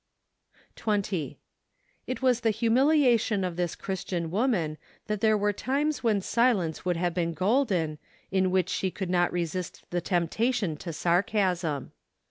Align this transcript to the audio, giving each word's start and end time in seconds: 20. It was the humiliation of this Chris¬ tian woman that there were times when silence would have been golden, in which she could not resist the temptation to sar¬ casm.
20. 0.77 1.37
It 2.07 2.21
was 2.23 2.39
the 2.39 2.49
humiliation 2.49 3.43
of 3.43 3.55
this 3.55 3.75
Chris¬ 3.75 4.07
tian 4.07 4.31
woman 4.31 4.79
that 5.05 5.21
there 5.21 5.37
were 5.37 5.53
times 5.53 6.01
when 6.03 6.21
silence 6.21 6.83
would 6.83 6.97
have 6.97 7.13
been 7.13 7.35
golden, 7.35 7.99
in 8.31 8.49
which 8.49 8.69
she 8.69 8.89
could 8.89 9.11
not 9.11 9.31
resist 9.31 9.83
the 9.91 10.01
temptation 10.01 10.75
to 10.75 10.89
sar¬ 10.89 11.23
casm. 11.23 11.91